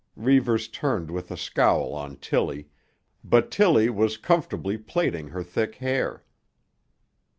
Reivers 0.15 0.67
turned 0.67 1.11
with 1.11 1.29
a 1.29 1.37
scowl 1.37 1.93
on 1.93 2.15
Tillie, 2.15 2.69
but 3.23 3.51
Tillie 3.51 3.91
was 3.91 4.17
comfortably 4.17 4.75
plaiting 4.75 5.27
her 5.27 5.43
thick 5.43 5.75
hair. 5.75 6.25